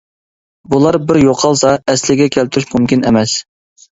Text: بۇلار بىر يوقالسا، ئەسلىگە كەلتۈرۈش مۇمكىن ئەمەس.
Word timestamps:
بۇلار 0.73 0.97
بىر 1.09 1.19
يوقالسا، 1.23 1.75
ئەسلىگە 1.93 2.27
كەلتۈرۈش 2.37 2.69
مۇمكىن 2.71 3.07
ئەمەس. 3.11 3.37